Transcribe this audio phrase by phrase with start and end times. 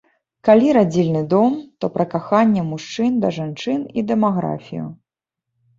[0.47, 4.87] Калі радзільны дом, то пра каханне мужчын да жанчын і дэмаграфію.